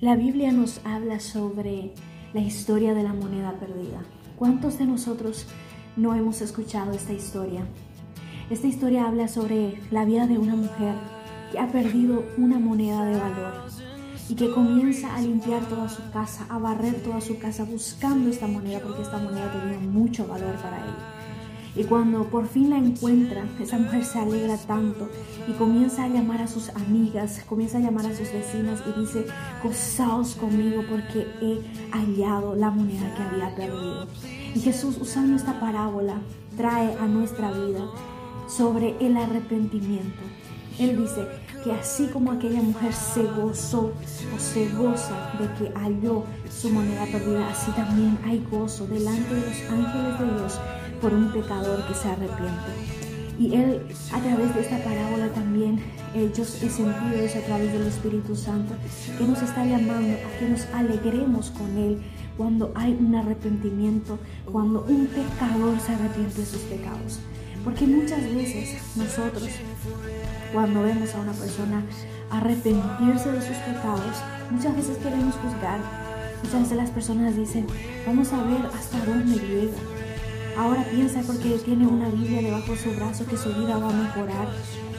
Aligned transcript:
La 0.00 0.14
Biblia 0.14 0.52
nos 0.52 0.80
habla 0.84 1.18
sobre 1.18 1.92
la 2.32 2.40
historia 2.40 2.94
de 2.94 3.02
la 3.02 3.12
moneda 3.12 3.58
perdida. 3.58 4.04
¿Cuántos 4.36 4.78
de 4.78 4.86
nosotros 4.86 5.46
no 5.96 6.14
hemos 6.14 6.40
escuchado 6.40 6.92
esta 6.92 7.12
historia? 7.12 7.66
Esta 8.48 8.68
historia 8.68 9.08
habla 9.08 9.26
sobre 9.26 9.80
la 9.90 10.04
vida 10.04 10.28
de 10.28 10.38
una 10.38 10.54
mujer 10.54 10.94
que 11.50 11.58
ha 11.58 11.66
perdido 11.66 12.24
una 12.36 12.60
moneda 12.60 13.06
de 13.06 13.18
valor 13.18 13.64
y 14.28 14.36
que 14.36 14.52
comienza 14.52 15.16
a 15.16 15.20
limpiar 15.20 15.68
toda 15.68 15.88
su 15.88 16.08
casa, 16.12 16.46
a 16.48 16.58
barrer 16.58 17.02
toda 17.02 17.20
su 17.20 17.40
casa 17.40 17.64
buscando 17.64 18.30
esta 18.30 18.46
moneda 18.46 18.78
porque 18.78 19.02
esta 19.02 19.18
moneda 19.18 19.50
tenía 19.50 19.80
mucho 19.80 20.28
valor 20.28 20.54
para 20.62 20.76
él. 20.76 21.17
Y 21.76 21.84
cuando 21.84 22.24
por 22.24 22.46
fin 22.46 22.70
la 22.70 22.78
encuentra, 22.78 23.44
esa 23.60 23.78
mujer 23.78 24.04
se 24.04 24.18
alegra 24.18 24.56
tanto 24.56 25.08
y 25.46 25.52
comienza 25.52 26.04
a 26.04 26.08
llamar 26.08 26.42
a 26.42 26.48
sus 26.48 26.70
amigas, 26.70 27.42
comienza 27.48 27.78
a 27.78 27.80
llamar 27.80 28.06
a 28.06 28.16
sus 28.16 28.32
vecinas 28.32 28.82
y 28.86 29.00
dice, 29.00 29.26
gozaos 29.62 30.34
conmigo 30.34 30.82
porque 30.88 31.26
he 31.40 31.60
hallado 31.92 32.54
la 32.54 32.70
moneda 32.70 33.14
que 33.14 33.22
había 33.22 33.54
perdido. 33.54 34.06
Y 34.54 34.60
Jesús 34.60 34.98
usando 35.00 35.36
esta 35.36 35.60
parábola 35.60 36.14
trae 36.56 36.96
a 36.98 37.06
nuestra 37.06 37.52
vida 37.52 37.84
sobre 38.48 38.96
el 39.00 39.16
arrepentimiento. 39.16 40.22
Él 40.78 40.96
dice 40.96 41.26
que 41.64 41.72
así 41.72 42.06
como 42.06 42.32
aquella 42.32 42.62
mujer 42.62 42.92
se 42.92 43.24
gozó 43.24 43.92
o 44.34 44.38
se 44.38 44.68
goza 44.70 45.32
de 45.38 45.52
que 45.54 45.72
halló 45.74 46.24
su 46.48 46.70
moneda 46.70 47.04
perdida, 47.06 47.48
así 47.50 47.70
también 47.72 48.18
hay 48.24 48.44
gozo 48.50 48.86
delante 48.86 49.34
de 49.34 49.40
los 49.40 49.70
ángeles 49.70 50.18
de 50.18 50.34
Dios 50.34 50.60
por 51.00 51.12
un 51.14 51.32
pecador 51.32 51.86
que 51.86 51.94
se 51.94 52.08
arrepiente. 52.08 52.98
Y 53.38 53.54
Él, 53.54 53.82
a 54.12 54.20
través 54.20 54.54
de 54.54 54.60
esta 54.62 54.78
parábola 54.82 55.28
también, 55.28 55.80
ellos 56.14 56.60
he 56.62 56.68
sentido 56.68 57.14
eso 57.20 57.38
a 57.38 57.42
través 57.42 57.72
del 57.72 57.86
Espíritu 57.86 58.34
Santo, 58.34 58.74
que 59.16 59.24
nos 59.24 59.40
está 59.42 59.64
llamando 59.64 60.14
a 60.14 60.38
que 60.38 60.48
nos 60.48 60.66
alegremos 60.74 61.50
con 61.50 61.78
Él 61.78 62.00
cuando 62.36 62.72
hay 62.74 62.96
un 62.98 63.14
arrepentimiento, 63.14 64.18
cuando 64.50 64.84
un 64.84 65.06
pecador 65.06 65.78
se 65.80 65.92
arrepiente 65.92 66.40
de 66.40 66.46
sus 66.46 66.62
pecados. 66.62 67.20
Porque 67.64 67.86
muchas 67.86 68.22
veces 68.34 68.80
nosotros, 68.96 69.48
cuando 70.52 70.82
vemos 70.82 71.14
a 71.14 71.20
una 71.20 71.32
persona 71.32 71.84
arrepentirse 72.30 73.32
de 73.32 73.42
sus 73.42 73.56
pecados, 73.56 74.16
muchas 74.50 74.76
veces 74.76 74.96
queremos 74.98 75.34
juzgar. 75.36 75.80
Muchas 76.42 76.60
veces 76.62 76.76
las 76.76 76.90
personas 76.90 77.36
dicen, 77.36 77.66
vamos 78.06 78.32
a 78.32 78.42
ver 78.44 78.66
hasta 78.66 79.04
dónde 79.04 79.36
llega. 79.36 80.07
Ahora 80.58 80.84
piensa 80.90 81.20
porque 81.24 81.50
tiene 81.64 81.86
una 81.86 82.08
Biblia 82.08 82.42
debajo 82.42 82.72
de 82.72 82.78
su 82.78 82.90
brazo 82.90 83.24
que 83.26 83.36
su 83.36 83.48
vida 83.50 83.78
va 83.78 83.90
a 83.90 83.92
mejorar. 83.92 84.48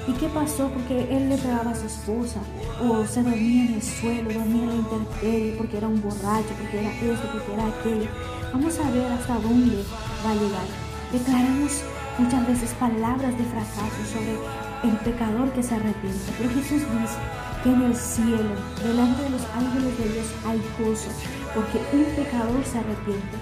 ¿Y 0.07 0.13
qué 0.13 0.29
pasó? 0.29 0.69
Porque 0.69 1.05
él 1.11 1.27
le 1.27 1.37
pegaba 1.37 1.71
a 1.71 1.75
su 1.75 1.85
esposa, 1.85 2.39
o 2.81 3.05
se 3.05 3.21
dormía 3.21 3.65
en 3.65 3.73
el 3.73 3.83
suelo, 3.83 4.31
dormía 4.31 4.63
en 4.63 4.69
la 4.69 4.75
intemperie, 4.75 5.55
porque 5.57 5.77
era 5.77 5.89
un 5.89 6.01
borracho, 6.01 6.55
porque 6.57 6.79
era 6.79 6.93
esto, 6.93 7.27
porque 7.33 7.53
era 7.53 7.67
aquello. 7.67 8.09
Vamos 8.53 8.79
a 8.79 8.89
ver 8.89 9.11
hasta 9.11 9.33
dónde 9.33 9.83
va 10.25 10.31
a 10.31 10.35
llegar. 10.35 10.67
Declaramos 11.11 11.83
muchas 12.17 12.47
veces 12.47 12.69
palabras 12.79 13.37
de 13.37 13.43
fracaso 13.43 14.01
sobre 14.13 14.68
el 14.83 14.95
pecador 14.97 15.51
que 15.51 15.63
se 15.63 15.75
arrepiente. 15.75 16.31
Pero 16.37 16.49
Jesús 16.49 16.81
dice 16.81 17.19
que 17.63 17.69
en 17.69 17.81
el 17.81 17.95
cielo, 17.95 18.55
delante 18.83 19.23
de 19.23 19.29
los 19.31 19.43
ángeles 19.55 19.97
de 19.97 20.09
Dios, 20.13 20.27
hay 20.47 20.61
gozo, 20.79 21.11
porque 21.53 21.79
un 21.91 22.05
pecador 22.15 22.63
se 22.63 22.79
arrepiente. 22.79 23.35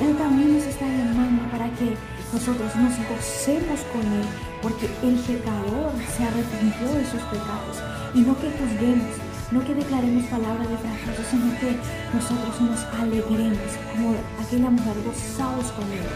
Él 0.00 0.16
también 0.16 0.54
nos 0.54 0.64
está 0.64 0.86
llamando 0.86 1.42
para 1.50 1.68
que 1.74 1.96
nosotros 2.32 2.70
nos 2.76 2.94
gocemos 3.10 3.80
con 3.92 4.02
Él, 4.02 4.26
porque 4.62 4.86
el 5.02 5.16
pecador 5.18 5.90
se 6.16 6.24
arrepintió 6.24 6.86
de 6.94 7.04
sus 7.10 7.22
pecados. 7.30 7.82
Y 8.14 8.20
no 8.20 8.38
que 8.38 8.50
juzguemos, 8.54 9.18
no 9.50 9.64
que 9.64 9.74
declaremos 9.74 10.24
palabras 10.26 10.68
de 10.70 10.78
fracaso, 10.78 11.22
sino 11.30 11.50
que 11.58 11.74
nosotros 12.14 12.60
nos 12.60 12.80
alegremos, 12.94 13.70
como 13.90 14.14
aquella 14.38 14.70
mujer, 14.70 14.94
gozados 15.04 15.72
con 15.72 15.90
Él, 15.90 16.06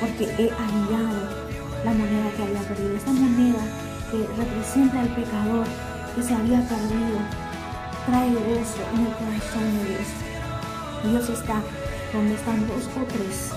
porque 0.00 0.24
he 0.36 0.50
hallado 0.52 1.46
la 1.84 1.92
moneda 1.92 2.30
que 2.36 2.42
había 2.42 2.68
perdido, 2.68 2.96
esta 2.96 3.12
moneda 3.12 3.85
que 4.10 4.26
representa 4.36 5.00
al 5.00 5.08
pecador 5.08 5.66
que 6.14 6.22
se 6.22 6.34
había 6.34 6.60
perdido, 6.68 7.18
trae 8.06 8.30
gozo 8.32 8.82
en 8.94 9.06
el 9.06 9.12
corazón 9.12 9.78
de 9.78 9.84
Dios. 9.88 10.08
Dios 11.04 11.28
está 11.38 11.62
donde 12.12 12.34
están 12.34 12.66
dos 12.68 12.86
o 12.96 13.04
tres, 13.06 13.50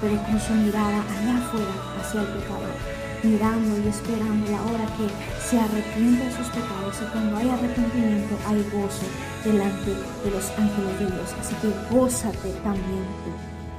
pero 0.00 0.16
con 0.24 0.40
su 0.40 0.52
mirada 0.54 1.00
allá 1.02 1.38
afuera 1.38 1.74
hacia 2.00 2.20
el 2.20 2.26
pecador, 2.28 2.76
mirando 3.22 3.80
y 3.80 3.88
esperando 3.88 4.50
la 4.50 4.62
hora 4.62 4.86
que 4.96 5.08
se 5.42 5.58
arrepiente 5.58 6.24
de 6.24 6.36
sus 6.36 6.48
pecados 6.48 6.96
y 7.00 7.10
cuando 7.10 7.36
hay 7.36 7.48
arrepentimiento 7.48 8.36
hay 8.46 8.62
gozo 8.72 9.06
delante 9.44 9.90
de 9.90 10.30
los 10.30 10.50
ángeles 10.58 10.98
de 11.00 11.06
Dios. 11.06 11.34
Así 11.40 11.54
que 11.56 11.94
gózate 11.94 12.50
también 12.62 13.04
tú. 13.24 13.53